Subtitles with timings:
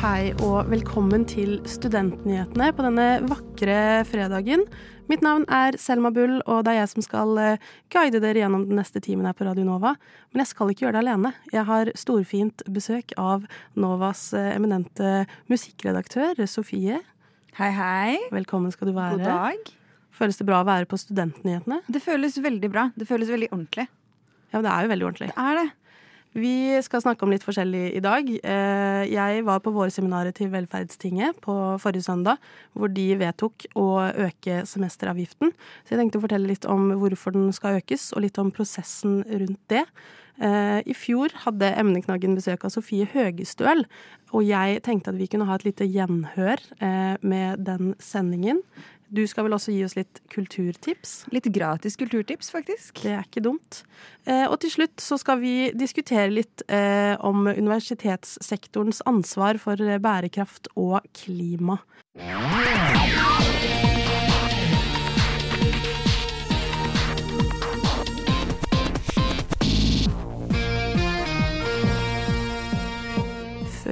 [0.00, 3.78] Hei og velkommen til Studentnyhetene på denne vakre
[4.08, 4.64] fredagen.
[5.12, 8.64] Mitt navn er Selma Bull, og det er jeg som skal eh, guide dere gjennom
[8.70, 9.94] den neste timen her på Radio Nova.
[10.32, 11.36] Men jeg skal ikke gjøre det alene.
[11.52, 13.44] Jeg har storfint besøk av
[13.76, 17.02] Novas eh, eminente musikkredaktør Sofie.
[17.60, 18.16] Hei, hei.
[18.32, 19.20] Velkommen skal du være.
[19.20, 19.75] God dag.
[20.16, 21.82] Føles det bra å være på Studentnyhetene?
[21.92, 22.86] Det føles veldig bra.
[22.96, 23.86] Det føles veldig ordentlig.
[24.52, 25.28] Ja, men det er jo veldig ordentlig.
[25.34, 25.66] Det er det.
[26.36, 26.52] Vi
[26.84, 28.26] skal snakke om litt forskjellig i dag.
[28.28, 32.36] Eh, Jeg var på vårseminaret til Velferdstinget på forrige søndag,
[32.76, 33.86] hvor de vedtok å
[34.26, 35.54] øke semesteravgiften.
[35.84, 39.22] Så jeg tenkte å fortelle litt om hvorfor den skal økes, og litt om prosessen
[39.24, 39.86] rundt det.
[40.36, 43.86] Eh, I fjor hadde emneknaggen besøk av Sofie Høgestøl,
[44.36, 48.60] og jeg tenkte at vi kunne ha et lite gjenhør eh, med den sendingen.
[49.08, 51.14] Du skal vel også gi oss litt kulturtips?
[51.34, 53.02] Litt gratis kulturtips, faktisk.
[53.04, 53.82] Det er ikke dumt.
[54.26, 60.00] Eh, og til slutt så skal vi diskutere litt eh, om universitetssektorens ansvar for eh,
[60.02, 61.78] bærekraft og klima.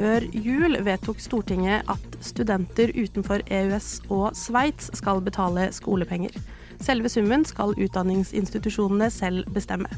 [0.05, 6.35] Før jul vedtok Stortinget at studenter utenfor EØS og Sveits skal betale skolepenger.
[6.85, 9.89] Selve summen skal utdanningsinstitusjonene selv bestemme.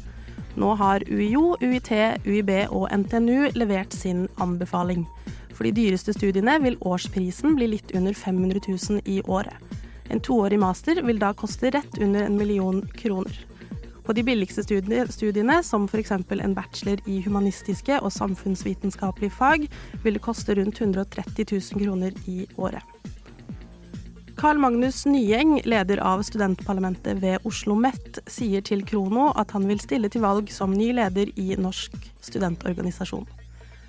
[0.54, 1.90] Nå har UiO, UiT,
[2.22, 5.08] UiB og NTNU levert sin anbefaling.
[5.50, 9.58] For de dyreste studiene vil årsprisen bli litt under 500 000 i året.
[10.06, 13.42] En toårig master vil da koste rett under en million kroner.
[14.06, 16.10] På de billigste studie- studiene, som f.eks.
[16.10, 19.66] en bachelor i humanistiske og samfunnsvitenskapelige fag,
[20.04, 22.82] vil det koste rundt 130 000 kroner i året.
[24.36, 29.80] Carl Magnus Nyeng, leder av studentparlamentet ved Oslo MET, sier til Krono at han vil
[29.80, 33.26] stille til valg som ny leder i Norsk studentorganisasjon.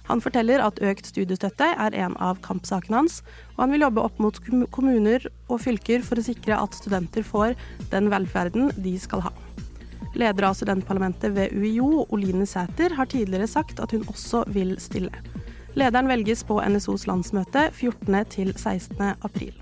[0.08, 3.20] Han forteller at økt studiestøtte er en av kampsakene hans,
[3.58, 4.40] og han vil jobbe opp mot
[4.72, 7.54] kommuner og fylker for å sikre at studenter får
[7.92, 9.36] den velferden de skal ha.
[10.16, 15.12] Leder av studentparlamentet ved UiO, Oline Sæter, har tidligere sagt at hun også vil stille.
[15.78, 18.26] Lederen velges på NSOs landsmøte 14.
[18.30, 19.14] til 16.
[19.22, 19.54] april.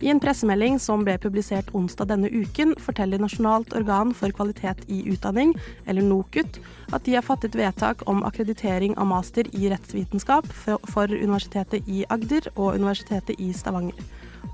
[0.00, 5.02] I en pressemelding som ble publisert onsdag denne uken, forteller Nasjonalt organ for kvalitet i
[5.12, 5.52] utdanning,
[5.84, 6.56] eller NOKUT,
[6.96, 12.48] at de har fattet vedtak om akkreditering av master i rettsvitenskap for Universitetet i Agder
[12.54, 14.00] og Universitetet i Stavanger.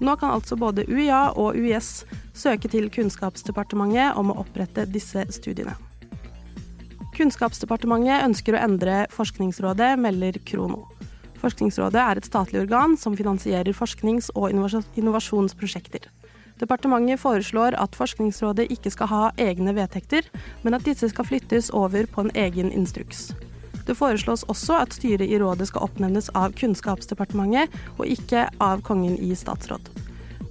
[0.01, 2.05] Nå kan altså både UiA og UiS
[2.37, 5.77] søke til Kunnskapsdepartementet om å opprette disse studiene.
[7.17, 10.85] Kunnskapsdepartementet ønsker å endre Forskningsrådet, melder Krono.
[11.41, 16.11] Forskningsrådet er et statlig organ som finansierer forsknings- og innovasjonsprosjekter.
[16.61, 20.29] Departementet foreslår at Forskningsrådet ikke skal ha egne vedtekter,
[20.65, 23.31] men at disse skal flyttes over på en egen instruks.
[23.87, 29.15] Det foreslås også at styret i rådet skal oppnevnes av Kunnskapsdepartementet, og ikke av Kongen
[29.23, 29.91] i statsråd.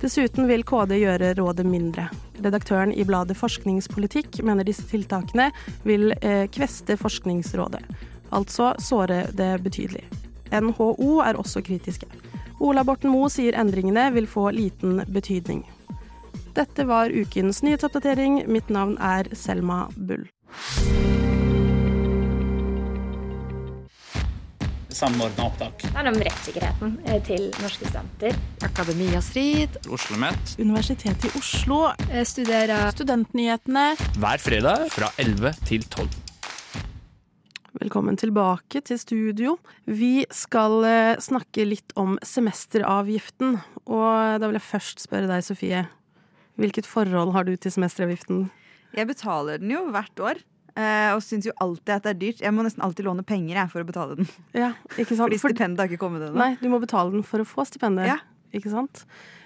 [0.02, 2.08] Dessuten vil KD gjøre rådet mindre.
[2.44, 5.50] Redaktøren i bladet Forskningspolitikk mener disse tiltakene
[5.88, 7.84] vil eh, kveste Forskningsrådet,
[8.36, 10.04] altså såre det betydelig.
[10.52, 12.08] NHO er også kritiske.
[12.64, 15.66] Ola Borten Moe sier endringene vil få liten betydning.
[16.56, 18.46] Dette var ukens nyhetsoppdatering.
[18.48, 20.30] Mitt navn er Selma Bull.
[24.96, 25.84] Samordna opptak.
[25.84, 28.38] Det er om rettssikkerheten eh, til norske studenter.
[28.66, 30.56] Akademia Strid, OsloMet.
[30.62, 31.82] Universitetet i Oslo.
[32.24, 33.90] studerer Studentnyhetene.
[34.20, 36.26] hver fredag fra 11 til 12.
[37.76, 39.58] Velkommen tilbake til studio.
[39.84, 43.58] Vi skal eh, snakke litt om semesteravgiften.
[43.92, 45.82] Og da vil jeg først spørre deg, Sofie.
[46.56, 48.46] Hvilket forhold har du til semesteravgiften?
[48.96, 50.40] Jeg betaler den jo hvert år.
[50.76, 52.42] Eh, Og syns jo alltid at det er dyrt.
[52.46, 54.28] Jeg må nesten alltid låne penger jeg, for å betale den.
[54.64, 55.26] Ja, ikke sant?
[55.28, 56.38] Fordi For- stipendet har ikke kommet ennå.
[56.40, 58.08] Nei, du må betale den for å få stipendet.
[58.12, 58.20] Ja.
[58.56, 59.06] Ikke sant?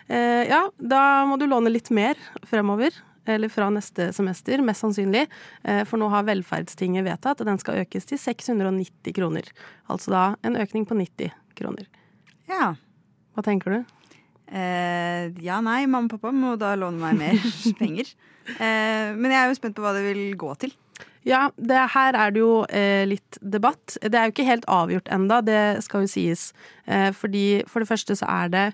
[0.10, 2.18] Eh, ja, da må du låne litt mer
[2.50, 2.94] fremover.
[3.30, 5.28] Eller fra neste semester, mest sannsynlig.
[5.64, 9.46] Eh, for nå har Velferdstinget vedtatt at den skal økes til 690 kroner.
[9.92, 11.86] Altså da en økning på 90 kroner.
[12.50, 12.72] Ja.
[13.38, 13.96] Hva tenker du?
[14.50, 17.38] Eh, ja, nei, mamma og pappa må da låne meg mer
[17.82, 18.10] penger.
[18.58, 20.74] Eh, men jeg er jo spent på hva det vil gå til.
[21.28, 23.98] Ja, det, her er det jo eh, litt debatt.
[24.02, 26.50] Det er jo ikke helt avgjort enda, det skal jo sies.
[26.88, 28.66] Eh, fordi for det første så er det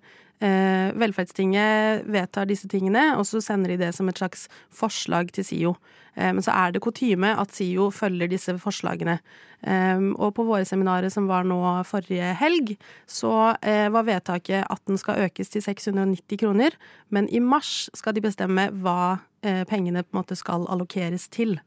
[0.44, 5.46] Eh, velferdstinget vedtar disse tingene, og så sender de det som et slags forslag til
[5.48, 5.72] SIO.
[6.16, 9.16] Eh, men så er det kutyme at SIO følger disse forslagene.
[9.64, 12.76] Eh, og på våre seminarer som var nå forrige helg,
[13.08, 16.76] så eh, var vedtaket at den skal økes til 690 kroner.
[17.10, 21.62] Men i mars skal de bestemme hva eh, pengene på en måte skal allokeres til.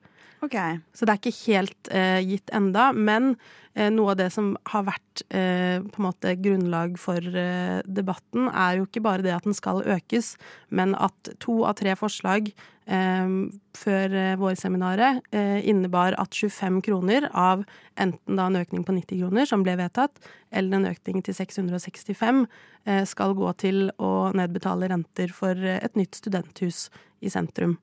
[0.45, 0.55] Ok.
[0.95, 3.33] Så det er ikke helt eh, gitt enda, men
[3.75, 8.47] eh, noe av det som har vært eh, på en måte grunnlag for eh, debatten,
[8.53, 10.37] er jo ikke bare det at den skal økes,
[10.71, 13.33] men at to av tre forslag eh,
[13.79, 15.27] før eh, vårseminaret
[15.67, 17.67] innebar at 25 kroner av
[17.99, 20.23] enten da en økning på 90 kroner, som ble vedtatt,
[20.55, 22.45] eller en økning til 665,
[22.87, 26.87] eh, skal gå til å nedbetale renter for et nytt studenthus
[27.19, 27.81] i sentrum.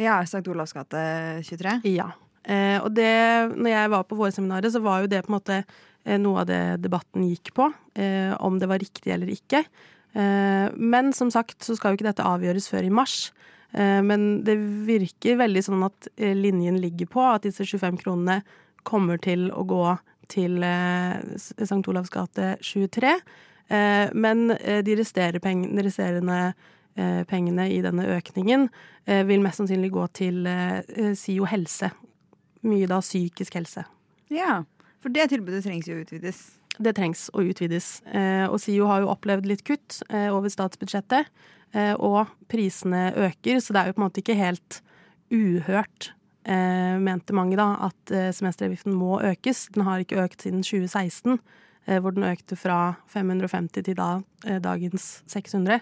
[0.00, 0.42] Ja, St.
[0.50, 1.00] Olavs gate
[1.46, 1.78] 23.
[1.92, 2.10] Ja.
[2.44, 3.14] Eh, og det,
[3.54, 6.50] når jeg var på vårseminaret, så var jo det på en måte eh, noe av
[6.50, 7.70] det debatten gikk på.
[7.94, 9.64] Eh, om det var riktig eller ikke.
[10.14, 13.32] Eh, men som sagt så skal jo ikke dette avgjøres før i mars.
[13.74, 14.56] Eh, men det
[14.86, 18.42] virker veldig sånn at eh, linjen ligger på at disse 25 kronene
[18.86, 19.86] kommer til å gå
[20.30, 21.80] til St.
[21.90, 23.16] Olavs gate 23.
[23.72, 26.44] Eh, men de, resterende pengene,
[27.28, 28.68] pengene i denne økningen
[29.06, 31.90] eh, vil mest sannsynlig gå til eh, SIO helse.
[32.64, 33.84] Mye da psykisk helse.
[34.32, 34.62] Ja,
[35.02, 36.44] for det tilbudet trengs jo utvides.
[36.78, 38.00] Det trengs å utvides.
[38.08, 41.28] Eh, og SIO har jo opplevd litt kutt eh, over statsbudsjettet,
[41.76, 44.80] eh, og prisene øker, så det er jo på en måte ikke helt
[45.34, 46.10] uhørt,
[46.48, 49.68] eh, mente mange da, at eh, semesteravgiften må økes.
[49.76, 51.38] Den har ikke økt siden 2016,
[51.86, 54.10] eh, hvor den økte fra 550 til da
[54.46, 55.80] eh, dagens 600.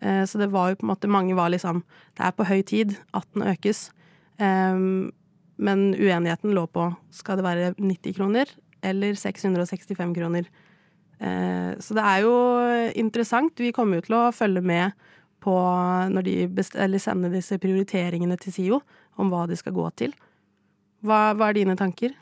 [0.00, 1.80] Eh, så det var jo på en måte Mange var liksom
[2.14, 3.88] Det er på høy tid at den økes.
[5.58, 8.52] Men uenigheten lå på skal det være 90 kroner
[8.86, 10.46] eller 665 kroner.
[11.18, 12.34] Eh, så det er jo
[12.98, 13.58] interessant.
[13.58, 14.94] Vi kommer jo til å følge med
[15.42, 15.54] på
[16.14, 16.36] når de
[16.78, 18.80] eller sender disse prioriteringene til SIO,
[19.18, 20.14] om hva de skal gå til.
[21.06, 22.14] Hva, hva er dine tanker?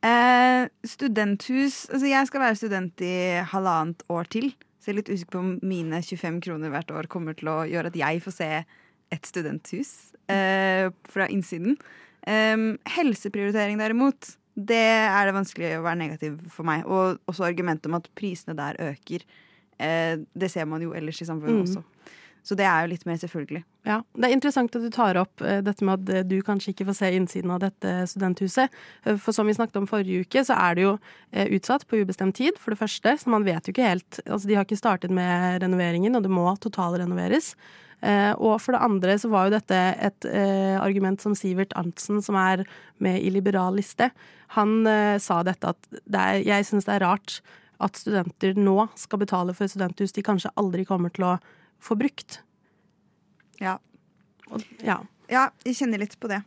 [0.00, 3.14] Eh, studenthus Altså, jeg skal være student i
[3.50, 4.52] halvannet år til.
[4.80, 7.58] Så jeg er litt usikker på om mine 25 kroner hvert år kommer til å
[7.68, 8.50] gjøre at jeg får se
[9.12, 9.90] et studenthus
[10.32, 11.76] eh, fra innsiden.
[12.24, 16.84] Um, helseprioritering derimot, det er det vanskelig å være negativ for meg.
[16.88, 19.24] Og også argumentet om at prisene der øker.
[19.80, 21.66] Eh, det ser man jo ellers i samfunnet Mm.
[21.66, 21.84] også.
[22.46, 23.62] Så det er jo litt mer selvfølgelig.
[23.88, 26.74] Ja, Det er interessant at du tar opp eh, dette med at eh, du kanskje
[26.74, 28.72] ikke får se innsiden av dette studenthuset.
[29.04, 30.94] Eh, For som vi snakket om forrige uke, så er det jo
[31.56, 33.14] utsatt på ubestemt tid, for det første.
[33.20, 36.32] Så man vet jo ikke helt Altså, de har ikke startet med renoveringen, og det
[36.32, 37.54] må totalrenoveres.
[38.40, 40.26] Og for det andre så var jo dette et
[40.80, 42.62] argument som Sivert Arntzen, som er
[42.98, 44.08] med i Liberal liste,
[44.56, 44.88] han
[45.20, 47.40] sa dette at det er, jeg syns det er rart
[47.80, 51.34] at studenter nå skal betale for et studenthus de kanskje aldri kommer til å
[51.82, 52.40] få brukt.
[53.60, 53.78] Ja.
[54.50, 55.00] Og, ja.
[55.30, 56.42] ja, jeg kjenner litt på det.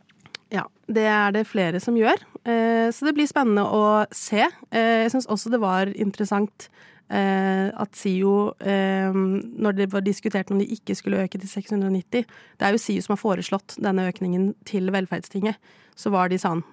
[0.54, 2.20] Ja, det er det flere som gjør.
[2.44, 4.44] Eh, så det blir spennende å se.
[4.70, 6.68] Eh, jeg syns også det var interessant
[7.08, 12.66] eh, at SIO, når det var diskutert om de ikke skulle øke til 690 Det
[12.66, 15.58] er jo SIO som har foreslått denne økningen til Velferdstinget.
[15.96, 16.64] Så var de sånn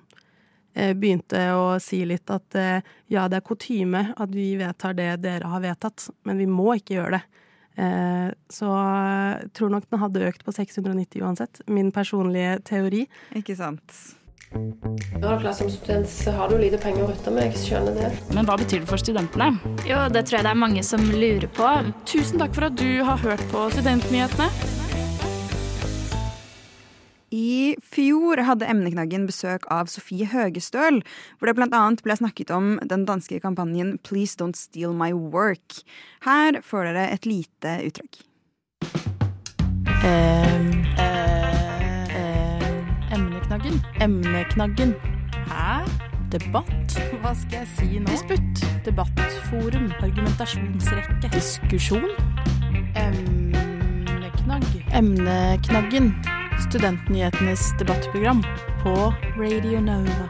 [0.71, 2.55] Begynte å si litt at
[3.11, 6.95] ja, det er kutyme at vi vedtar det dere har vedtatt, men vi må ikke
[6.95, 7.40] gjøre det.
[7.79, 11.62] Eh, så jeg tror nok den hadde økt på 690 uansett.
[11.68, 13.06] Min personlige teori.
[13.38, 14.18] Ikke sant?
[15.21, 18.09] Ja, klart Som student så har du lite penger å rutte med, jeg skjønner det.
[18.35, 19.53] Men hva betyr det for studentene?
[19.88, 21.69] Jo, det tror jeg det er mange som lurer på.
[22.09, 24.50] Tusen takk for at du har hørt på Studentnyhetene.
[27.31, 31.00] I fjor hadde emneknaggen besøk av Sofie Høgestøl,
[31.40, 35.80] hvor det annet ble snakket om den danske kampanjen Please Don't Steal My Work.
[36.28, 38.19] Her får dere et lite utdrag.
[43.11, 43.80] Emneknaggen.
[44.04, 44.94] Emneknaggen.
[45.47, 45.88] Hæ?
[46.31, 47.00] Debatt?
[47.21, 48.11] Hva skal jeg si nå?
[48.11, 48.64] Disputt.
[48.85, 49.88] Debattforum.
[50.04, 51.31] Argumentasjonsrekke.
[51.31, 52.11] Diskusjon.
[52.95, 54.69] Emneknagg.
[54.95, 56.14] Emneknaggen.
[56.69, 58.41] Studentnyhetenes debattprogram
[58.83, 58.94] på
[59.37, 60.27] Radio Nova.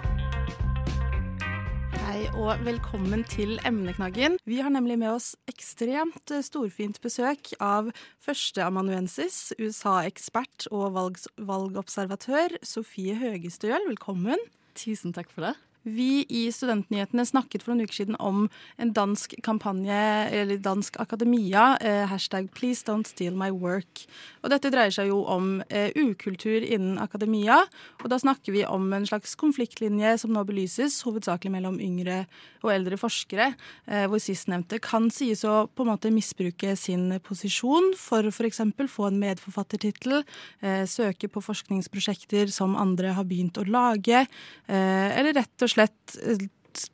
[2.06, 4.38] Hei og velkommen til Emneknaggen.
[4.48, 7.92] Vi har nemlig med oss ekstremt storfint besøk av
[8.24, 11.20] førsteamanuensis, USA-ekspert og valg
[11.52, 13.82] valgobservatør Sofie Høgestøl.
[13.92, 14.40] Velkommen.
[14.80, 15.56] Tusen takk for det.
[15.82, 18.44] Vi i Studentnyhetene snakket for noen uker siden om
[18.82, 19.98] en dansk kampanje,
[20.30, 24.06] eller dansk akademia, eh, hashtag 'please don't steal my work'.
[24.44, 27.66] Og dette dreier seg jo om eh, ukultur innen akademia.
[28.04, 32.28] Og da snakker vi om en slags konfliktlinje som nå belyses, hovedsakelig mellom yngre
[32.64, 33.56] og eldre forskere,
[33.88, 38.62] eh, hvor sistnevnte kan sies å på en måte misbruke sin posisjon for f.eks.
[38.88, 40.24] få en medforfattertittel,
[40.62, 44.28] søke på forskningsprosjekter som andre har begynt å lage,
[44.68, 46.50] eller rett og slett eh,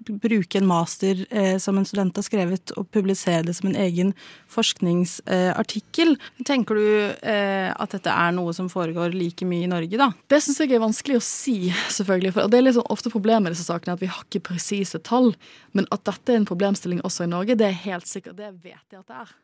[0.07, 4.13] bruke en master eh, som en student har skrevet, og publisere det som en egen
[4.51, 6.15] forskningsartikkel.
[6.15, 6.87] Eh, Tenker du
[7.27, 10.11] eh, at dette er noe som foregår like mye i Norge, da?
[10.29, 11.57] Det syns jeg er vanskelig å si,
[11.93, 12.33] selvfølgelig.
[12.35, 15.33] For det er liksom ofte problemet med disse sakene at vi har ikke presise tall.
[15.77, 18.39] Men at dette er en problemstilling også i Norge, det er helt sikkert.
[18.39, 19.35] Det vet jeg at det er.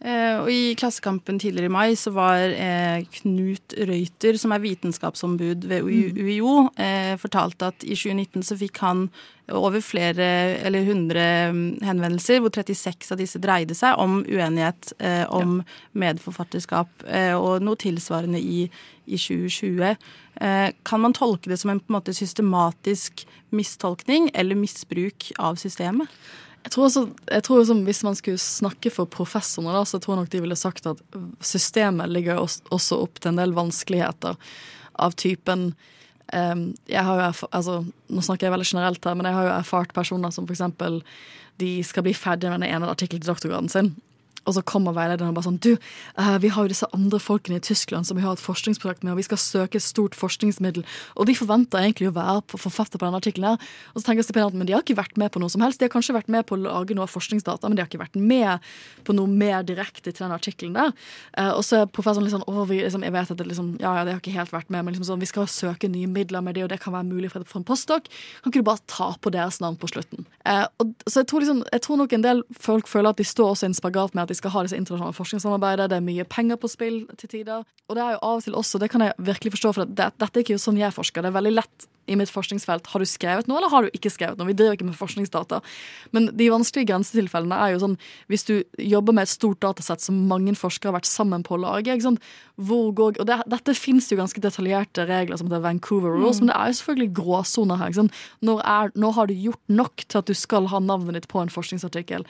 [0.00, 5.66] Eh, og I Klassekampen tidligere i mai så var eh, Knut Røyter, som er vitenskapsombud
[5.68, 9.10] ved UiO, eh, fortalte at i 2019 så fikk han
[9.50, 10.24] over flere,
[10.64, 15.60] eller 100 henvendelser, hvor 36 av disse dreide seg om uenighet eh, om
[15.92, 18.64] medforfatterskap, eh, og noe tilsvarende i,
[19.04, 19.96] i 2020.
[20.40, 25.60] Eh, kan man tolke det som en, på en måte systematisk mistolkning eller misbruk av
[25.60, 26.08] systemet?
[26.60, 27.02] Jeg tror, også,
[27.32, 30.42] jeg tror også, Hvis man skulle snakke for professorene, da, så tror jeg nok de
[30.44, 31.00] ville sagt at
[31.40, 34.36] systemet ligger også opp til en del vanskeligheter
[35.00, 35.70] av typen
[36.34, 37.78] um, jeg har jo altså,
[38.12, 41.00] Nå snakker jeg veldig generelt her, men jeg har jo erfart personer som f.eks.
[41.62, 43.94] de skal bli ferdig med den ene artikkelen til doktorgraden sin.
[44.48, 45.74] Og så kommer veilederen og bare sånn Du,
[46.18, 49.14] uh, vi har jo disse andre folkene i Tyskland som vi har et forskningsprosjekt med,
[49.14, 50.86] og vi skal søke et stort forskningsmiddel.
[51.16, 53.70] Og de forventer egentlig å være forfatter på denne artikkelen her.
[53.92, 55.80] Og så tenker stipendiaten men de har ikke vært med på noe som helst.
[55.80, 58.18] De har kanskje vært med på å lage noe forskningsdata, men de har ikke vært
[58.18, 58.70] med
[59.06, 60.94] på noe mer direkte til den artikkelen der.
[61.36, 63.94] Uh, og så er professoren litt sånn Å, liksom, jeg vet at det liksom Ja,
[63.98, 66.44] ja, det har ikke helt vært med, men liksom sånn, vi skal søke nye midler
[66.44, 68.08] med det, og det kan være mulig for, en postdok.
[68.42, 70.26] Kan ikke du bare ta på deres navn på slutten?
[70.44, 73.26] Uh, og, så jeg tror, liksom, jeg tror nok en del folk føler at de
[73.28, 75.90] står også i en spagat med at de skal ha disse internasjonale forskningssamarbeidet.
[75.90, 77.64] Det er mye penger på spill til tider.
[77.90, 80.12] Og det er jo av og til også, det kan jeg virkelig forstå, for det,
[80.20, 81.24] dette er ikke jo sånn jeg forsker.
[81.24, 82.88] Det er veldig lett i mitt forskningsfelt.
[82.90, 84.48] Har du skrevet noe, eller har du ikke skrevet noe?
[84.48, 85.60] Vi driver ikke med forskningsdata.
[86.16, 87.96] Men de vanskelige grensetilfellene er jo sånn
[88.30, 91.60] hvis du jobber med et stort datasett som mange forskere har vært sammen på å
[91.62, 91.92] lage.
[91.92, 92.30] ikke sant?
[92.60, 96.46] Hvor går, og det, Dette fins jo ganske detaljerte regler som heter Vancouver Rules, mm.
[96.46, 97.92] men det er jo selvfølgelig gråsoner her.
[97.92, 98.24] ikke sant?
[98.46, 101.42] Når, er, når har du gjort nok til at du skal ha navnet ditt på
[101.42, 102.26] en forskningsartikkel?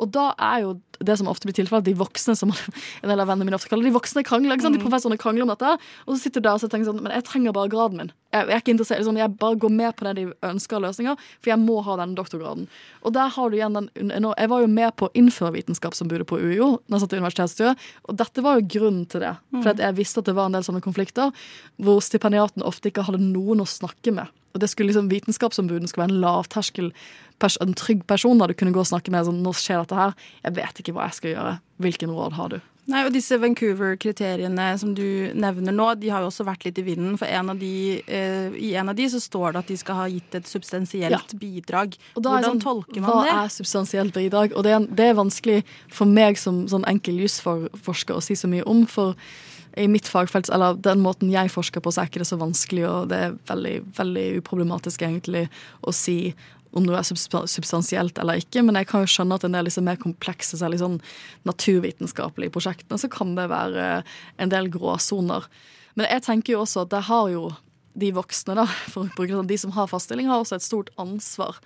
[0.00, 0.72] Og da er jo
[1.04, 3.88] det som ofte blir tilfellet, de voksne som en del av vennene mine ofte kaller
[3.88, 4.54] de voksne krangler.
[4.54, 4.76] ikke sant?
[4.76, 4.86] De mm.
[4.86, 5.74] professorene krangler om dette.
[6.06, 8.12] Og så sitter du der og så tenker sånn Men jeg trenger bare graden min.
[8.32, 10.84] Jeg, jeg er ikke interessert, liksom, jeg bare går med på det de ønsker av
[10.86, 12.68] løsninger, for jeg må ha denne doktorgraden.
[13.02, 13.90] Og der har du igjen den
[14.32, 17.88] Jeg var jo med på å innføre vitenskapsombudet på UiO, når jeg satt i universitetsstyret,
[18.08, 19.34] og dette var jo grunnen til det.
[19.58, 21.34] For jeg visste at det var en del sånne konflikter
[21.82, 24.32] hvor stipendiaten ofte ikke hadde noen å snakke med.
[24.52, 26.90] Og det skulle liksom Vitenskapsombudene skulle være en lavterskel,
[27.42, 29.26] en trygg person da du kunne gå og snakke med.
[29.26, 31.56] sånn, nå skjer dette her, Jeg vet ikke hva jeg skal gjøre.
[31.82, 32.60] Hvilken råd har du?
[32.90, 36.84] Nei, og Disse Vancouver-kriteriene som du nevner nå, de har jo også vært litt i
[36.86, 37.14] vinden.
[37.20, 40.08] For en de, eh, i en av de så står det at de skal ha
[40.10, 41.38] gitt et substansielt ja.
[41.38, 41.94] bidrag.
[42.16, 43.36] Hvordan sånn, tolker man hva det?
[43.36, 44.56] Hva er substansielt bidrag?
[44.58, 45.60] Og det er, det er vanskelig
[45.94, 48.82] for meg som sånn enkel jusforsker å si så mye om.
[48.90, 49.14] for
[49.76, 52.82] i mitt fagfelt, eller den måten jeg forsker på, så er ikke det så vanskelig,
[52.84, 55.46] og det er veldig, veldig uproblematisk egentlig
[55.80, 56.34] å si
[56.72, 59.86] om noe er substansielt eller ikke, men jeg kan jo skjønne at en del liksom
[59.88, 61.00] mer komplekse, særlig sånn
[61.48, 63.88] naturvitenskapelige prosjektene, så kan det være
[64.40, 65.48] en del gråsoner.
[65.98, 67.50] Men jeg tenker jo også at det har jo
[68.00, 70.68] de voksne, da, for å bruke sånn, de som har fast stilling, har også et
[70.68, 71.60] stort ansvar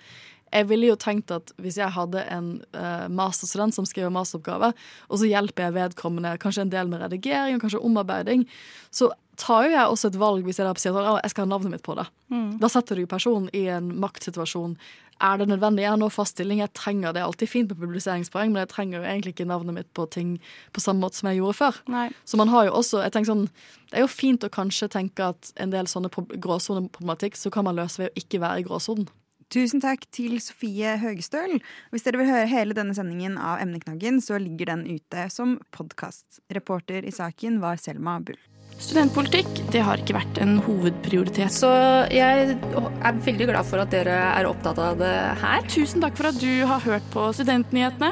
[0.53, 4.71] jeg ville jo tenkt at hvis jeg hadde en uh, masterstudent som skriver masteroppgave,
[5.09, 8.45] og så hjelper jeg vedkommende kanskje en del med redigering og kanskje omarbeiding,
[8.93, 11.51] så tar jo jeg også et valg hvis jeg da sier at jeg skal ha
[11.53, 12.07] navnet mitt på det.
[12.33, 12.57] Mm.
[12.61, 14.75] Da setter du personen i en maktsituasjon.
[15.23, 15.81] Er det nødvendig?
[15.81, 17.21] Jeg har nå fast stilling, jeg trenger det.
[17.23, 20.35] er alltid fint med publiseringspoeng, men jeg trenger jo egentlig ikke navnet mitt på ting
[20.75, 21.79] på samme måte som jeg gjorde før.
[21.89, 22.07] Nei.
[22.25, 23.47] Så man har jo også, jeg tenker sånn,
[23.87, 27.77] Det er jo fint å kanskje tenke at en del sånne gråsoneproblematikk så kan man
[27.77, 29.07] løse ved å ikke være i gråsonen.
[29.47, 31.61] Tusen takk til Sofie Høgestøl.
[31.93, 36.41] Hvis dere vil høre hele denne sendingen av Emneknaggen, så ligger den ute som podkast.
[36.51, 38.35] Reporter i saken var Selma Bull.
[38.77, 41.53] Studentpolitikk det har ikke vært en hovedprioritet.
[41.53, 41.69] Så
[42.13, 45.65] jeg er veldig glad for at dere er opptatt av det her.
[45.71, 48.11] Tusen takk for at du har hørt på Studentnyhetene.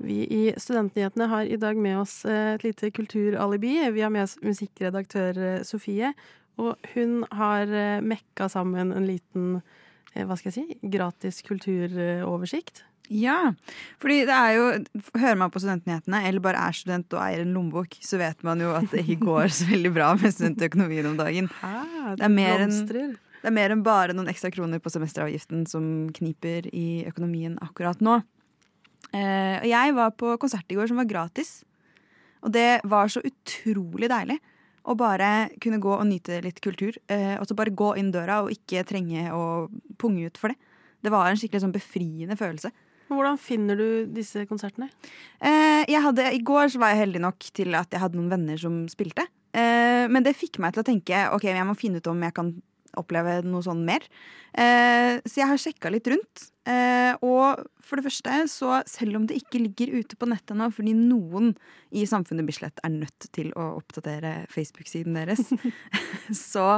[0.00, 3.76] Vi i Studentnyhetene har i dag med oss et lite kulturalibi.
[3.92, 6.14] Vi har med oss musikkredaktør Sofie.
[6.60, 7.70] Og hun har
[8.04, 9.60] mekka sammen en liten
[10.14, 12.84] Eh, hva skal jeg si, gratis kulturoversikt.
[13.10, 13.52] Ja,
[13.98, 14.66] fordi det er jo
[15.18, 18.62] Hører man på Studentnyhetene eller bare er student og eier en lommebok, så vet man
[18.62, 21.50] jo at det ikke går så veldig bra med studentøkonomien om dagen.
[21.60, 22.76] Hæ, det, det er mer enn
[23.40, 28.02] Det er mer enn bare noen ekstra kroner på semesteravgiften som kniper i økonomien akkurat
[28.04, 28.20] nå.
[29.10, 31.64] Eh, og jeg var på konsert i går som var gratis.
[32.44, 34.38] Og det var så utrolig deilig
[34.88, 36.94] å bare kunne gå og nyte litt kultur.
[37.10, 39.66] Eh, og så bare gå inn døra og ikke trenge å
[40.00, 40.60] punge ut for det.
[41.00, 42.70] Det var en skikkelig sånn befriende følelse.
[43.10, 44.90] Hvordan finner du disse konsertene?
[45.42, 48.32] Eh, jeg hadde, I går så var jeg heldig nok til at jeg hadde noen
[48.32, 49.26] venner som spilte.
[49.50, 52.36] Eh, men det fikk meg til å tenke ok, jeg må finne ut om jeg
[52.36, 52.54] kan
[52.98, 54.04] oppleve noe sånn mer.
[54.50, 56.48] Eh, så jeg har sjekka litt rundt.
[56.70, 60.68] Eh, og for det første, så selv om det ikke ligger ute på nettet nå
[60.74, 61.52] fordi noen
[61.96, 65.50] i Samfunnet Bislett er nødt til å oppdatere Facebook-siden deres,
[66.50, 66.68] så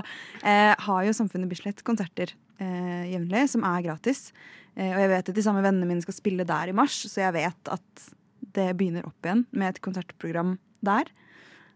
[0.45, 4.31] eh, har jo Samfunnet Bislett konserter eh, jevnlig som er gratis.
[4.77, 7.27] Eh, og jeg vet at de samme vennene mine skal spille der i mars, så
[7.27, 8.07] jeg vet at
[8.53, 11.11] det begynner opp igjen med et konsertprogram der.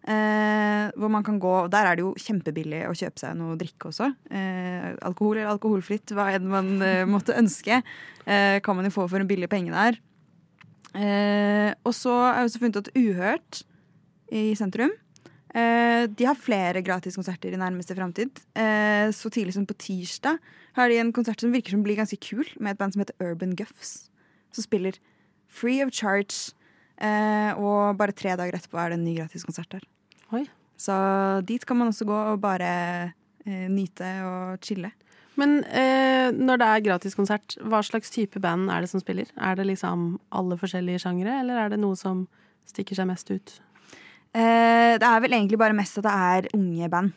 [0.06, 3.90] Eh, hvor man kan gå, Der er det jo kjempebillig å kjøpe seg noe drikke
[3.90, 4.12] også.
[4.30, 7.82] Eh, alkohol eller alkoholfritt, hva enn man eh, måtte ønske,
[8.24, 9.98] eh, kan man jo få for en billig penge der.
[10.94, 13.64] Eh, og så har jeg også funnet at Uhørt
[14.30, 14.94] i sentrum
[15.54, 18.42] De har flere gratiskonserter i nærmeste framtid.
[19.14, 20.36] så tidlig som på tirsdag
[20.76, 23.16] har de en konsert som virker som blir ganske kul, med et band som heter
[23.24, 24.10] Urban Guffs.
[24.52, 24.98] Som spiller
[25.48, 26.52] free of charge.
[27.56, 29.86] og bare tre dager etterpå er det en ny gratiskonsert der.
[30.32, 30.44] Oi.
[30.76, 30.94] Så
[31.48, 32.70] dit kan man også gå og bare
[33.46, 34.92] eh, nyte og chille.
[35.36, 39.28] Men eh, når det er gratiskonsert, hva slags type band er det som spiller?
[39.36, 42.24] Er det liksom alle forskjellige sjangere, eller er det noe som
[42.68, 43.56] stikker seg mest ut?
[44.34, 47.14] Eh, det er vel egentlig bare mest at det er unge band.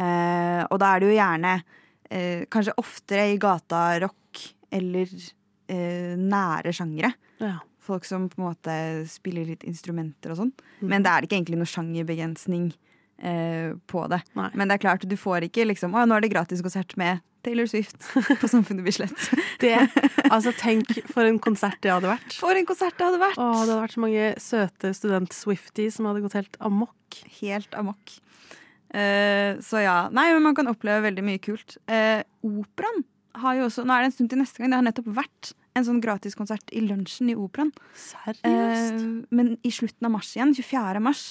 [0.00, 1.54] Eh, og da er det jo gjerne
[2.10, 5.10] eh, kanskje oftere i gata rock eller
[5.70, 7.12] eh, nære sjangere.
[7.42, 7.58] Ja.
[7.80, 8.76] Folk som på en måte
[9.10, 10.52] spiller litt instrumenter og sånn.
[10.80, 12.70] Men det er ikke egentlig noe sjangerbegrensning
[13.18, 14.20] eh, på det.
[14.38, 14.50] Nei.
[14.54, 17.68] Men det er klart, du får ikke liksom Å, nå er det gratiskonsert med Taylor
[17.70, 17.98] Swift
[18.40, 19.28] på Samfunnet Bislett.
[19.62, 19.74] Det,
[20.28, 22.34] altså Tenk for en konsert det hadde vært.
[22.40, 23.38] For en konsert det hadde vært!
[23.40, 27.22] Åh, det hadde vært så mange søte student-swifties som hadde gått helt amok.
[27.40, 28.18] Helt amok.
[28.90, 29.96] Uh, så ja.
[30.14, 31.78] Nei, men man kan oppleve veldig mye kult.
[31.90, 33.04] Uh, Operaen
[33.40, 34.72] har jo også Nå er det en stund til neste gang.
[34.72, 37.70] Det har nettopp vært en sånn gratiskonsert i lunsjen i Operaen.
[38.42, 39.00] Eh,
[39.30, 41.02] men i slutten av mars igjen, 24.
[41.04, 41.24] mars,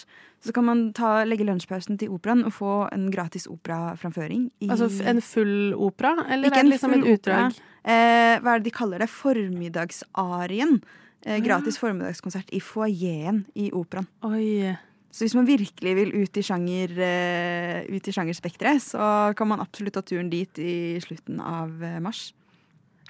[0.46, 4.50] så kan man ta, legge lunsjpausen til Operaen og få en gratis operaframføring.
[4.70, 7.46] altså en full opera, eller Ikke en liksom en full opera.
[7.50, 7.62] utdrag?
[7.84, 9.10] Eh, hva er det de kaller det?
[9.10, 10.82] Formiddagsarien.
[11.26, 14.08] Eh, gratis formiddagskonsert i foajeen i Operaen.
[14.24, 14.78] Oi.
[15.12, 19.64] Så hvis man virkelig vil ut i, sjanger, uh, ut i sjangerspekteret, så kan man
[19.64, 22.30] absolutt ta turen dit i slutten av eh, mars.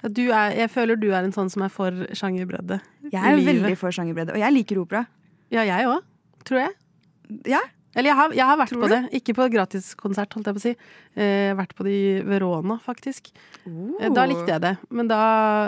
[0.02, 2.80] Ja, du er, jeg føler du er en sånn som er for sjangerbredde.
[3.12, 5.04] Jeg er veldig for sjangerbredde, og jeg liker opera.
[5.52, 6.00] Ja, jeg òg,
[6.48, 6.74] tror jeg.
[7.50, 7.60] Ja,
[7.94, 8.92] Eller jeg har, jeg har vært Tror på du?
[8.94, 9.00] det.
[9.18, 10.72] Ikke på gratiskonsert, holdt jeg på å si.
[11.18, 13.32] Eh, vært på det i Verona, faktisk.
[13.66, 14.76] Eh, Da likte jeg det.
[14.94, 15.18] Men da,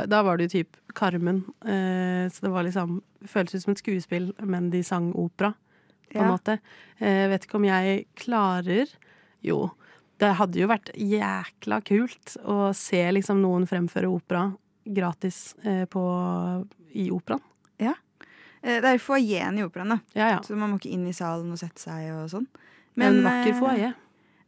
[0.07, 1.41] da var det jo typ Carmen.
[1.67, 5.53] Eh, så det var liksom Føltes ut som et skuespill, men de sang opera,
[6.13, 6.57] på en måte.
[7.01, 8.87] Eh, vet ikke om jeg klarer
[9.43, 9.73] Jo.
[10.23, 14.47] Det hadde jo vært jækla kult å se liksom noen fremføre opera
[14.87, 16.03] gratis eh, på,
[16.95, 17.43] i operaen.
[17.83, 17.97] Ja.
[18.63, 19.99] Det er foajeen i operaen, da.
[20.15, 20.39] Ja, ja.
[20.47, 22.47] Så man må ikke inn i salen og sette seg og sånn.
[23.03, 23.93] en vakker eh, foajé.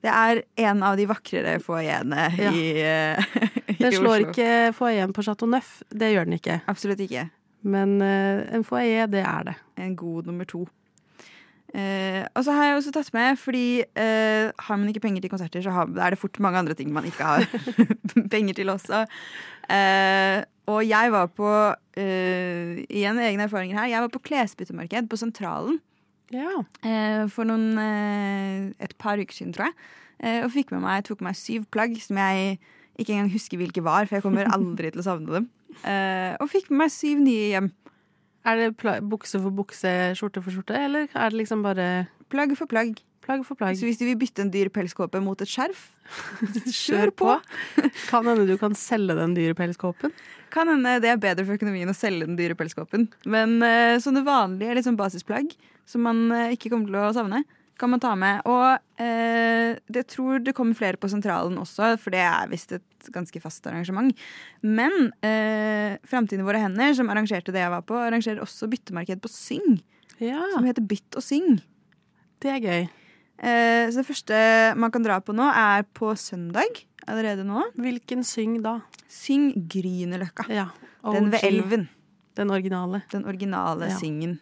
[0.04, 2.50] Det er en av de vakrere foajeene Ja.
[2.52, 3.24] i, eh,
[3.72, 4.30] i Den slår Oslo.
[4.30, 5.78] ikke foajeen på Chateau Neuf.
[5.88, 6.60] Det gjør den ikke.
[6.68, 7.30] Absolutt ikke.
[7.64, 9.54] Men uh, en foajé, det er det.
[9.80, 10.66] En god nummer to.
[11.74, 15.32] Eh, og så har jeg også tatt med, fordi eh, har man ikke penger til
[15.32, 17.46] konserter, så har, er det fort mange andre ting man ikke har
[18.34, 19.00] penger til også.
[19.74, 21.48] Eh, og jeg var på
[22.00, 23.90] eh, Igjen egne erfaringer her.
[23.90, 25.80] Jeg var på klesbyttemarked på Sentralen
[26.32, 26.62] Ja.
[26.86, 29.76] eh, for noen eh, et par uker siden, tror jeg.
[30.24, 32.58] Eh, og fikk med meg, tok med meg syv plagg som jeg
[33.00, 35.50] ikke engang husker hvilke var, for jeg kommer aldri til å savne dem.
[35.82, 37.72] Eh, og fikk med meg syv nye hjem.
[38.44, 42.68] Er det bukse for bukse, skjorte for skjorte, eller er det liksom bare Plagg for
[42.68, 42.98] plagg.
[43.24, 43.76] plagg for plagg?
[43.78, 45.86] Så hvis du vil bytte en dyr pelskåpe mot et skjerf,
[46.84, 47.30] Kjør på!
[48.10, 50.12] Kan hende du kan selge den dyre pelskåpen.
[50.52, 53.08] kan hende det er bedre for økonomien å selge den dyre pelskåpen.
[53.24, 55.54] Men uh, sånne vanlige liksom basisplagg
[55.88, 57.42] som man uh, ikke kommer til å savne,
[57.78, 58.40] kan man ta med.
[58.46, 63.10] Og eh, det tror det kommer flere på Sentralen også, for det er visst et
[63.14, 64.12] ganske fast arrangement.
[64.62, 69.20] Men eh, Framtiden i våre hender, som arrangerte det jeg var på, arrangerer også byttemarked
[69.24, 69.80] på Syng,
[70.22, 71.56] Ja, som heter Bytt og syng.
[72.40, 72.84] det er gøy.
[73.42, 74.36] Eh, så det første
[74.78, 77.64] man kan dra på nå, er på søndag allerede nå.
[77.74, 78.78] Hvilken syng da?
[79.10, 80.46] Syng Grünerløkka.
[80.48, 80.68] Ja.
[81.04, 81.88] Den ved elven.
[82.38, 83.02] Den originale.
[83.12, 83.98] Den originale Ja.
[83.98, 84.38] syngen.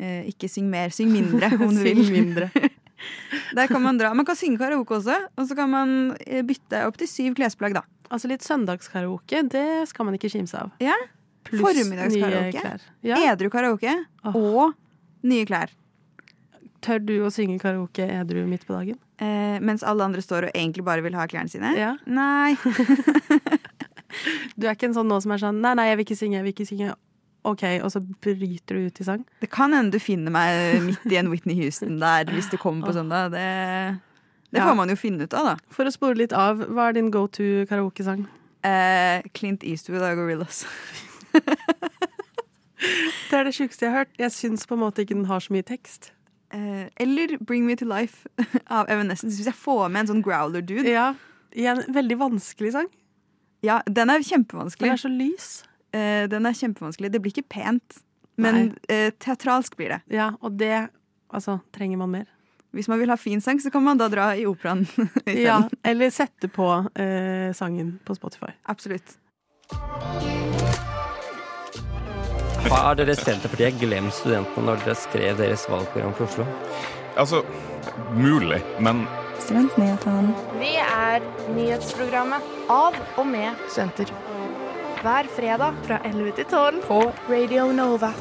[0.00, 2.04] Eh, ikke syng mer, syng mindre, om du vil.
[2.12, 2.50] mindre.
[3.56, 4.12] Der kan man dra.
[4.14, 7.76] Man kan synge karaoke også, og så kan man eh, bytte opp til syv klesplagg,
[7.76, 7.84] da.
[8.12, 10.72] Altså litt søndagskaraoke, det skal man ikke kimse av.
[10.82, 10.96] Ja.
[11.48, 12.74] Formiddagskaraoke.
[13.08, 13.20] Ja.
[13.32, 13.94] Edru karaoke
[14.28, 14.36] oh.
[14.36, 15.72] og nye klær.
[16.82, 18.98] Tør du å synge karaoke edru midt på dagen?
[19.22, 21.74] Eh, mens alle andre står og egentlig bare vil ha klærne sine.
[21.78, 21.96] Ja.
[22.06, 22.56] Nei.
[24.60, 26.36] Du er ikke en sånn nå som er sånn Nei, nei, jeg vil ikke synge,
[26.36, 26.94] jeg vil ikke synge.
[27.44, 29.24] OK, og så bryter du ut i sang?
[29.42, 32.86] Det kan hende du finner meg midt i en Whitney Houston der hvis det kommer
[32.86, 33.32] på søndag.
[33.34, 33.46] Det,
[34.52, 34.68] det Ja.
[34.68, 35.56] får man jo finne ut av, da.
[35.74, 38.26] For å spore litt av, hva er din go to karaokesang?
[38.62, 40.64] Eh, Clint Eastwood av Gorillas.
[43.30, 44.14] Det er det sjukeste jeg har hørt.
[44.20, 46.10] Jeg syns på en måte ikke den har så mye tekst.
[46.52, 48.26] Eh, eller Bring Me To Life
[48.78, 49.36] av Evanescence.
[49.38, 50.84] Hvis jeg får med en sånn growler-dude.
[50.90, 51.12] Ja,
[51.54, 52.88] i en veldig vanskelig sang.
[53.64, 54.88] Ja, den er kjempevanskelig.
[54.90, 55.48] Den er så lys.
[55.92, 57.12] Eh, den er kjempevanskelig.
[57.12, 58.02] Det blir ikke pent,
[58.40, 60.00] men eh, teatralsk blir det.
[60.16, 60.88] Ja, og det
[61.28, 62.30] altså, trenger man mer.
[62.72, 64.86] Hvis man vil ha fin sang, så kan man da dra i operaen.
[65.26, 68.54] Ja, eller sette på eh, sangen på Spotify.
[68.64, 69.18] Absolutt.
[72.72, 76.46] Har dere Senterpartiet glemt studentene når dere skrev deres valgprogram for Oslo?
[77.20, 77.42] Altså,
[78.16, 79.04] mulig, men
[79.42, 80.32] Studentnyhetene.
[80.60, 81.24] Vi er
[81.56, 84.14] nyhetsprogrammet av og med studenter.
[85.02, 88.12] Hver fredag fra 11 til 12 på Radio Nova.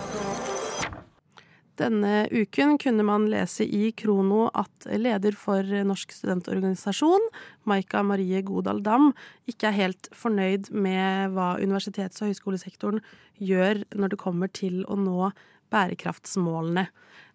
[1.78, 7.28] Denne uken kunne man lese i Krono at leder for Norsk studentorganisasjon,
[7.70, 9.12] Maika Marie Godal Dam,
[9.46, 13.06] ikke er helt fornøyd med hva universitets- og høyskolesektoren
[13.38, 15.30] gjør når det kommer til å nå
[15.72, 16.88] bærekraftsmålene.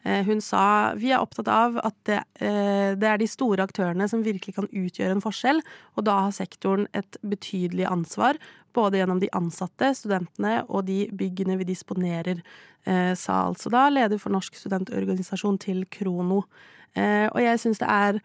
[0.06, 4.06] Eh, Hun sa vi er opptatt av at det, eh, det er de store aktørene
[4.08, 5.62] som virkelig kan utgjøre en forskjell,
[5.96, 8.38] og da har sektoren et betydelig ansvar,
[8.76, 12.42] både gjennom de ansatte, studentene og de byggene vi disponerer,
[12.86, 16.44] eh, sa altså da leder for Norsk studentorganisasjon til Krono.
[16.96, 18.22] Og jeg syns det er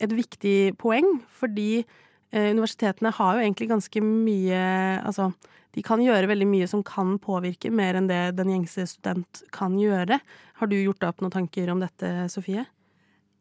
[0.00, 1.84] et viktig poeng, fordi
[2.32, 5.32] universitetene har jo egentlig ganske mye Altså,
[5.76, 9.76] de kan gjøre veldig mye som kan påvirke mer enn det den gjengse student kan
[9.78, 10.18] gjøre.
[10.58, 12.66] Har du gjort deg opp noen tanker om dette, Sofie?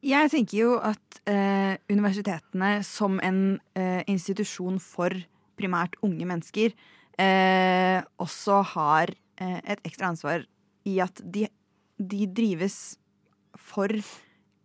[0.06, 5.12] Jeg tenker jo at eh, universitetene som en eh, institusjon for
[5.60, 6.72] primært unge mennesker
[7.20, 9.12] eh, også har
[9.42, 10.46] eh, et ekstra ansvar
[10.88, 11.50] i at de,
[12.00, 12.80] de drives
[13.60, 13.92] for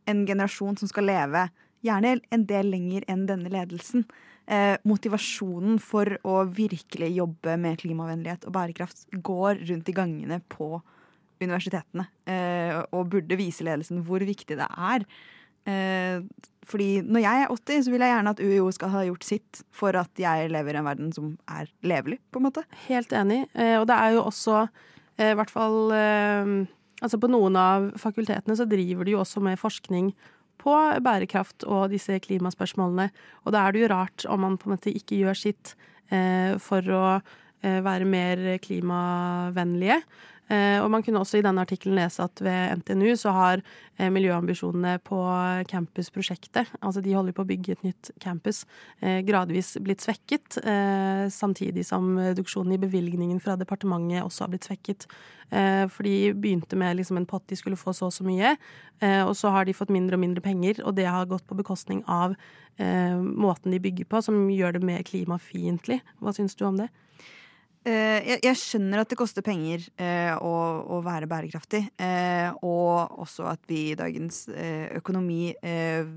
[0.06, 1.48] en generasjon som skal leve
[1.84, 4.06] gjerne en del lenger enn denne ledelsen.
[4.44, 10.82] Eh, motivasjonen for å virkelig jobbe med klimavennlighet og bærekraft går rundt i gangene på
[11.40, 15.06] universitetene, eh, og burde vise ledelsen hvor viktig det er.
[15.64, 16.20] Eh,
[16.68, 19.62] fordi når jeg er 80, så vil jeg gjerne at UiO skal ha gjort sitt
[19.72, 22.64] for at jeg lever i en verden som er levelig, på en måte.
[22.84, 23.46] Helt enig.
[23.56, 24.66] Eh, og det er jo også,
[25.16, 26.56] eh, i hvert fall eh,
[27.02, 30.12] Altså på noen av fakultetene så driver de jo også med forskning
[30.64, 30.74] på
[31.04, 33.10] bærekraft og disse klimaspørsmålene.
[33.44, 35.74] Og da er det jo rart om man på en måte ikke gjør sitt
[36.08, 40.00] eh, for å eh, være mer klimavennlige.
[40.52, 43.62] Eh, og man kunne også i denne artikkelen lese at ved NTNU så har
[43.96, 45.20] eh, miljøambisjonene på
[45.70, 48.64] campusprosjektet, altså de holder på å bygge et nytt campus,
[49.00, 50.58] eh, gradvis blitt svekket.
[51.32, 55.06] Samtidig som reduksjonen i bevilgningen fra departementet også har blitt svekket.
[55.50, 58.54] For de begynte med liksom en pott de skulle få så og så mye,
[59.24, 62.02] og så har de fått mindre og mindre penger, og det har gått på bekostning
[62.10, 62.34] av
[62.78, 66.00] måten de bygger på, som gjør det mer klimafiendtlig.
[66.20, 66.90] Hva syns du om det?
[67.84, 70.52] Eh, jeg, jeg skjønner at det koster penger eh, å,
[70.96, 76.08] å være bærekraftig, eh, og også at vi i dagens eh, økonomi eh,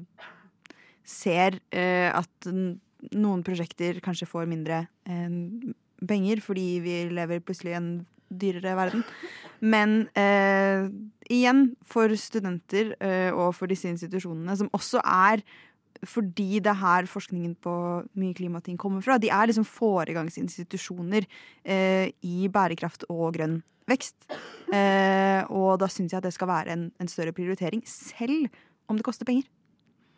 [1.03, 2.47] ser eh, at
[3.11, 4.85] noen prosjekter kanskje får mindre
[6.07, 7.91] penger fordi vi lever plutselig i en
[8.27, 9.03] dyrere verden.
[9.61, 10.09] Men
[11.29, 12.89] igjen, for studenter
[13.37, 15.45] og for disse institusjonene, som også er
[16.05, 17.73] fordi det er her forskningen på
[18.19, 19.17] mye klimating kommer fra.
[19.21, 21.27] De er liksom foregangsinstitusjoner
[21.63, 24.17] eh, i bærekraft og grønn vekst.
[24.73, 28.49] Eh, og da syns jeg at det skal være en, en større prioritering, selv
[28.87, 29.47] om det koster penger.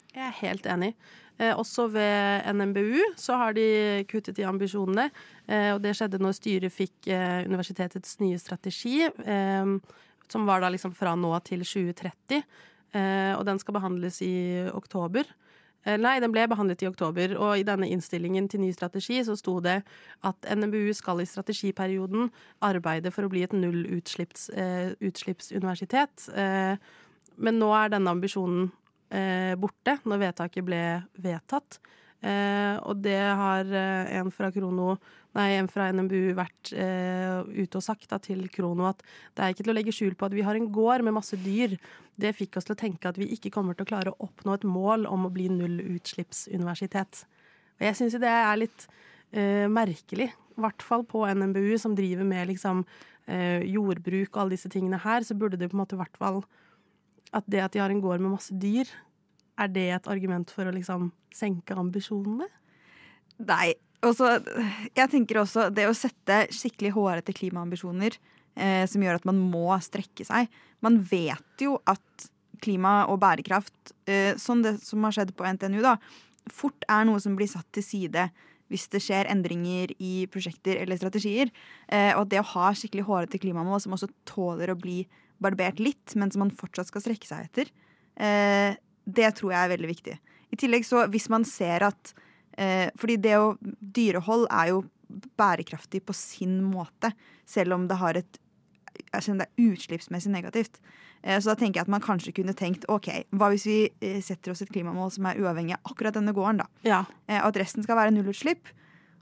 [0.10, 0.94] Jeg er helt enig.
[1.40, 5.10] Eh, også ved NMBU så har de kuttet i ambisjonene.
[5.48, 9.76] Eh, og det skjedde når styret fikk eh, universitetets nye strategi, eh,
[10.30, 12.42] som var da liksom fra nå til 2030.
[12.90, 14.34] Eh, og den skal behandles i
[14.74, 15.30] oktober.
[15.86, 19.36] Eh, Nei, den ble behandlet i oktober, og i denne innstillingen til ny strategi så
[19.40, 19.78] sto det
[20.28, 22.22] at NMBU skal i strategiperioden
[22.66, 26.16] arbeide for å bli et nullutslippsuniversitet.
[26.36, 26.76] Eh,
[27.40, 28.64] men nå er denne ambisjonen
[29.16, 30.84] eh, borte, når vedtaket ble
[31.24, 31.70] vedtatt.
[32.20, 34.98] Eh, og det har eh, en fra Krono
[35.38, 39.04] Nei, en fra NMBU vært eh, ute og sagt da, til Krono at
[39.38, 41.38] det er ikke til å legge skjul på at vi har en gård med masse
[41.44, 41.76] dyr.
[42.20, 44.56] Det fikk oss til å tenke at vi ikke kommer til å klare å oppnå
[44.58, 47.22] et mål om å bli nullutslippsuniversitet.
[47.78, 48.88] Og jeg syns jo det er litt
[49.32, 50.32] eh, merkelig.
[50.34, 52.82] I hvert fall på NMBU, som driver med liksom,
[53.30, 56.18] eh, jordbruk og alle disse tingene her, så burde det på en måte i hvert
[56.18, 56.42] fall
[57.30, 58.90] At det at de har en gård med masse dyr,
[59.60, 62.50] er det et argument for å liksom senke ambisjonene?
[63.48, 63.76] Nei.
[64.06, 64.32] Også,
[64.96, 68.14] jeg tenker også det å sette skikkelig hårete klimaambisjoner
[68.56, 70.48] eh, som gjør at man må strekke seg.
[70.86, 72.30] Man vet jo at
[72.64, 75.98] klima og bærekraft, eh, sånn det som har skjedd på NTNU, da,
[76.52, 78.30] fort er noe som blir satt til side
[78.70, 81.50] hvis det skjer endringer i prosjekter eller strategier.
[81.90, 85.02] Eh, og at det å ha skikkelig hårete klimamål som også tåler å bli
[85.42, 87.72] barbert litt, men som man fortsatt skal strekke seg etter,
[88.20, 88.78] eh,
[89.16, 90.18] det tror jeg er veldig viktig.
[90.50, 92.14] I tillegg så hvis man ser at
[92.58, 94.84] eh, Fordi det å Dyrehold er jo
[95.40, 97.12] bærekraftig på sin måte,
[97.50, 98.40] selv om det har et
[99.00, 100.80] jeg om det er utslippsmessig negativt.
[101.22, 104.20] Eh, så da tenker jeg at man kanskje kunne tenkt OK, hva hvis vi eh,
[104.26, 106.68] setter oss et klimamål som er uavhengig av akkurat denne gården, da.
[106.88, 107.02] Ja.
[107.28, 108.72] Eh, at resten skal være nullutslipp.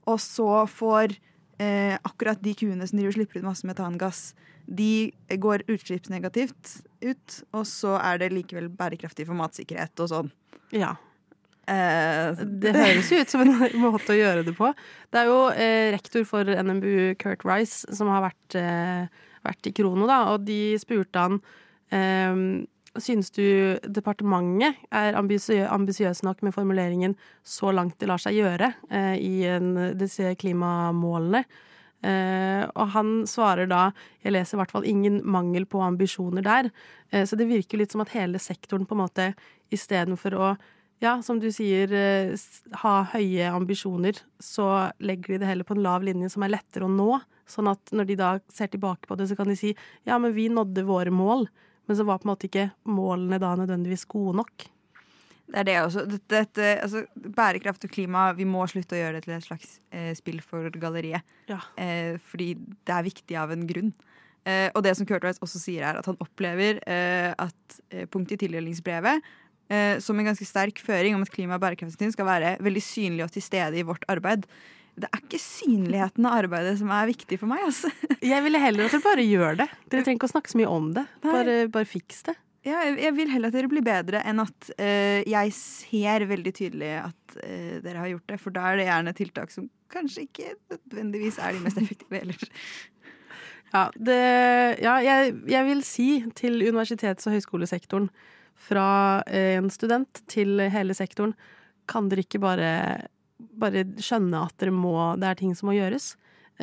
[0.07, 1.17] Og så får
[1.61, 4.31] eh, akkurat de kuene som driver slipper ut masse metangass,
[4.67, 10.31] de går utslippsnegativt ut, og så er det likevel bærekraftig for matsikkerhet og sånn.
[10.75, 10.95] Ja.
[11.67, 13.55] Eh, Det høres jo ut som en
[13.87, 14.69] måte å gjøre det på.
[15.11, 19.07] Det er jo eh, rektor for NMBU, Kurt Rice, som har vært, eh,
[19.47, 21.39] vært i Krono, da, og de spurte han
[21.91, 22.65] eh,
[22.97, 27.13] Syns du departementet er ambisiø- ambisiøs nok med formuleringen
[27.45, 31.43] 'så langt det lar seg gjøre' eh, i en, disse klimamålene?
[32.05, 36.71] Eh, og han svarer da 'jeg leser i hvert fall ingen mangel på ambisjoner der'.
[37.11, 39.35] Eh, så det virker litt som at hele sektoren på en måte
[39.71, 40.57] istedenfor å
[40.99, 42.35] ja, som du sier, eh,
[42.81, 46.85] ha høye ambisjoner, så legger de det heller på en lav linje som er lettere
[46.85, 47.21] å nå.
[47.47, 50.33] Sånn at når de da ser tilbake på det, så kan de si ja, men
[50.33, 51.47] vi nådde våre mål.
[51.87, 54.67] Men så var på en måte ikke målene da nødvendigvis gode nok.
[55.47, 56.03] Det er det også.
[56.11, 59.77] Dette, dette, altså, bærekraft og klima, vi må slutte å gjøre det til et slags
[59.95, 61.23] eh, spill for galleriet.
[61.47, 61.61] Ja.
[61.79, 63.93] Eh, fordi det er viktig av en grunn.
[64.47, 68.07] Eh, og det som Kurt Rice også sier, er at han opplever eh, at eh,
[68.11, 69.23] punktet i tildelingsbrevet
[69.71, 73.25] eh, som en ganske sterk føring om at klima- og bærekraftsteam skal være veldig synlig
[73.27, 74.47] og til stede i vårt arbeid.
[74.97, 77.61] Det er ikke synligheten av arbeidet som er viktig for meg.
[77.67, 77.91] Altså.
[78.25, 79.67] Jeg ville heller at dere bare gjør det.
[79.91, 81.05] Dere trenger ikke å snakke så mye om det.
[81.25, 82.33] Bare, bare fiks det.
[82.67, 86.91] Ja, jeg, vil heller at dere blir bedre enn at uh, jeg ser veldig tydelig
[86.99, 88.39] at uh, dere har gjort det.
[88.43, 92.47] For da er det gjerne tiltak som kanskje ikke nødvendigvis er de mest effektive heller.
[93.67, 94.13] Ja, det,
[94.79, 96.05] ja jeg, jeg vil si
[96.39, 98.05] til universitets- og høyskolesektoren,
[98.55, 101.33] fra en student til hele sektoren,
[101.91, 102.69] kan dere ikke bare,
[103.59, 106.13] bare skjønne at må, det er ting som må gjøres?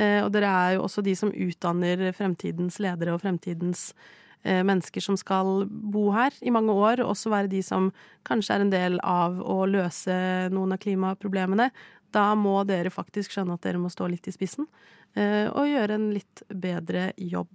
[0.01, 5.01] Uh, og dere er jo også de som utdanner fremtidens ledere og fremtidens eh, mennesker
[5.01, 7.89] som skal bo her i mange år, og også være de som
[8.29, 10.17] kanskje er en del av å løse
[10.53, 11.71] noen av klimaproblemene.
[12.15, 14.69] Da må dere faktisk skjønne at dere må stå litt i spissen
[15.17, 17.51] eh, og gjøre en litt bedre jobb.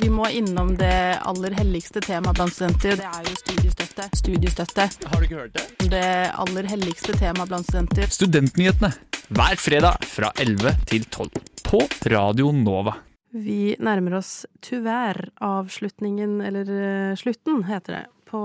[0.00, 2.98] Vi må innom det aller helligste temaet blant studenter.
[2.98, 4.08] Det er jo studiestøtte.
[4.18, 4.88] Studiestøtte.
[5.12, 5.88] Har du ikke hørt det?
[5.94, 8.10] Det aller helligste temaet blant studenter.
[8.10, 8.90] Studentnyhetene
[9.34, 11.30] hver fredag fra 11 til 12
[11.64, 12.98] på Radio Nova.
[13.34, 18.40] Vi nærmer oss tyvärr avslutningen, eller eh, slutten heter det, på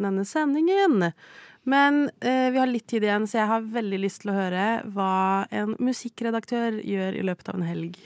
[0.00, 1.10] denne sendingen.
[1.68, 4.64] Men eh, vi har litt tid igjen, så jeg har veldig lyst til å høre
[4.94, 8.00] hva en musikkredaktør gjør i løpet av en helg.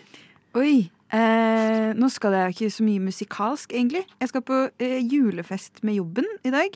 [0.59, 0.75] Oi!
[1.15, 4.03] Eh, nå skal jeg ikke så mye musikalsk, egentlig.
[4.19, 6.75] Jeg skal på eh, julefest med jobben i dag.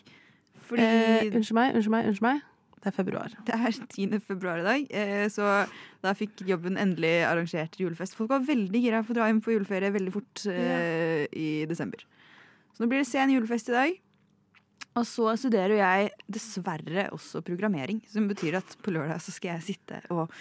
[0.69, 2.47] Fordi Eh, unnskyld meg, unnskyld meg, unnskyld meg.
[2.89, 3.33] Det er februar.
[3.45, 4.21] det er 10.
[4.25, 5.67] februar i dag, eh, så
[6.01, 8.17] da fikk jobben endelig arrangert julefest.
[8.17, 12.07] Folk var veldig gira på å dra hjem på juleferie veldig fort eh, i desember.
[12.73, 14.01] Så nå blir det sen julefest i dag.
[14.99, 19.67] Og så studerer jeg dessverre også programmering, som betyr at på lørdag så skal jeg
[19.75, 20.33] sitte og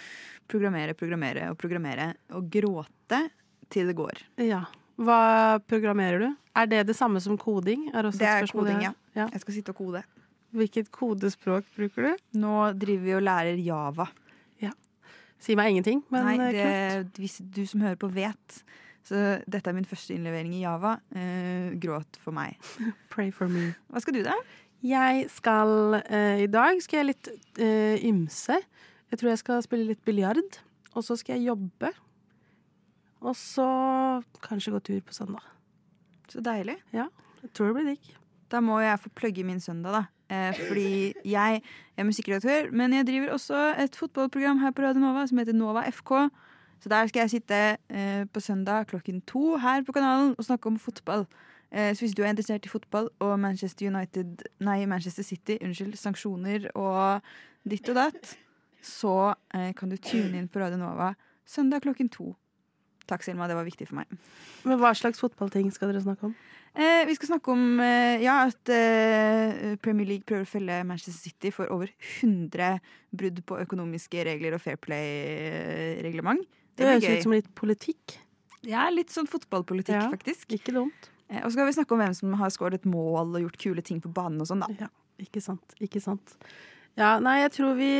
[0.50, 3.26] programmere, programmere og programmere og gråte
[3.70, 4.24] til det går.
[4.48, 4.64] Ja.
[4.98, 6.28] Hva programmerer du?
[6.58, 7.90] Er det det samme som koding?
[7.92, 8.94] Er Det er koding, ja.
[9.14, 9.28] ja.
[9.30, 10.02] Jeg skal sitte og kode.
[10.58, 12.24] Hvilket kodespråk bruker du?
[12.42, 14.08] Nå driver vi og lærer Java.
[14.62, 14.72] Ja.
[15.42, 17.20] Si meg ingenting, men Nei, det, kult.
[17.22, 18.62] hvis du som hører på vet.
[19.08, 20.98] Så dette er min første innlevering i Java.
[21.16, 22.58] Eh, gråt for meg.
[23.12, 23.70] Pray for me.
[23.88, 24.34] Hva skal du, da?
[24.84, 28.58] Jeg skal eh, I dag skal jeg litt eh, ymse.
[29.08, 30.60] Jeg tror jeg skal spille litt biljard.
[30.94, 31.92] Og så skal jeg jobbe.
[33.24, 33.66] Og så
[34.44, 35.46] kanskje gå tur på søndag.
[36.28, 36.76] Så deilig.
[36.92, 37.08] Ja,
[37.42, 38.14] jeg tror det blir digg.
[38.52, 40.04] Da må jeg få plugge min søndag, da.
[40.28, 41.62] Eh, fordi jeg
[41.96, 45.86] er musikkredaktør, men jeg driver også et fotballprogram her på Radio Nova som heter Nova
[45.90, 46.10] FK.
[46.80, 50.66] Så der skal jeg sitte eh, på søndag klokken to her på kanalen og snakke
[50.66, 51.26] om fotball.
[51.72, 55.96] Eh, så hvis du er interessert i fotball og Manchester United Nei, Manchester City, unnskyld,
[55.96, 57.20] sanksjoner og
[57.64, 58.36] ditt og datt,
[58.82, 61.14] så kan du tune inn på Radio Nova
[61.46, 62.36] søndag klokken to.
[63.08, 63.48] Takk, Selma.
[63.48, 64.12] Det var viktig for meg.
[64.68, 66.34] Men hva slags fotballting skal dere snakke om?
[66.74, 71.16] Eh, vi skal snakke om eh, ja, at eh, Premier League prøver å følge Manchester
[71.16, 72.78] City for over 100
[73.18, 76.44] brudd på økonomiske regler og Fair Play-reglement.
[76.78, 78.18] Det høres ut som litt politikk.
[78.66, 80.50] Ja, litt sånn fotballpolitikk, Ja, faktisk.
[80.54, 81.10] Ikke dumt.
[81.28, 83.60] Eh, og så skal vi snakke om hvem som har skåret et mål og gjort
[83.62, 84.86] kule ting på banen og sånn, da.
[84.86, 84.90] Ja,
[85.22, 85.76] ikke sant.
[85.82, 86.36] Ikke sant.
[86.98, 87.92] Ja, nei, jeg tror vi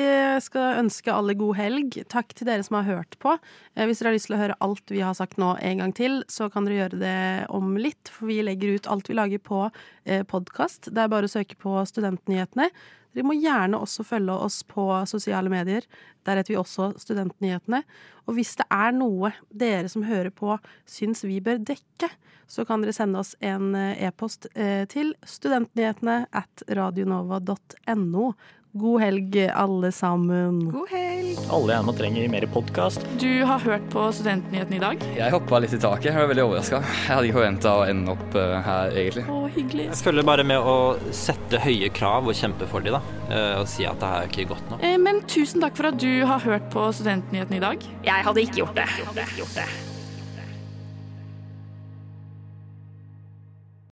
[0.42, 2.00] skal ønske alle god helg.
[2.10, 3.36] Takk til dere som har hørt på.
[3.76, 5.92] Eh, Hvis dere har lyst til å høre alt vi har sagt nå en gang
[5.94, 7.20] til, så kan dere gjøre det
[7.54, 9.60] om litt, for vi legger ut alt vi lager på
[10.02, 10.90] eh, podkast.
[10.90, 12.66] Det er bare å søke på Studentnyhetene.
[13.14, 15.86] Dere må gjerne også følge oss på sosiale medier.
[16.26, 17.84] Der heter vi også Studentnyhetene.
[18.26, 20.58] Og hvis det er noe dere som hører på
[20.90, 22.10] syns vi bør dekke,
[22.50, 24.50] så kan dere sende oss en eh, e-post
[24.90, 28.30] til studentnyhetene at radionova.no.
[28.78, 30.58] God helg, alle sammen.
[30.70, 31.38] God helg!
[31.50, 33.02] Alle gjerne trenger mer podkast.
[33.20, 35.02] Du har hørt på Studentnyhetene i dag?
[35.16, 36.10] Jeg hoppa litt i taket.
[36.12, 36.80] Jeg var veldig overraska.
[36.84, 39.24] Jeg hadde ikke forventa å ende opp eh, her, egentlig.
[39.34, 39.88] Å, hyggelig.
[39.90, 40.76] Jeg følger bare med å
[41.24, 43.18] sette høye krav og kjempe for dem, da.
[43.32, 44.84] Eh, Og si at det her er ikke godt nok.
[44.86, 47.88] Eh, Men tusen takk for at du har hørt på Studentnyhetene i dag.
[48.06, 48.86] Jeg hadde ikke gjort det.
[49.00, 49.68] Jeg hadde ikke Gjort det.